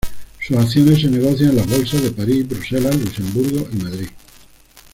[0.39, 4.09] Sus acciones se negocian en las Bolsas de París, Bruselas, Luxemburgo y Madrid.